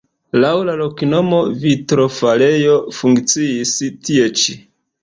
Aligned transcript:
Laŭ 0.43 0.53
la 0.69 0.75
loknomo 0.79 1.43
vitrofarejo 1.65 2.81
funkciis 3.03 3.79
tie 4.09 4.35
ĉi. 4.43 4.61